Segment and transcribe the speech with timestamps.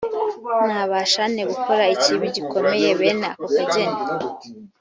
[0.67, 4.01] nabasha nte gukora ikibi gikomeye bene ako kageni‽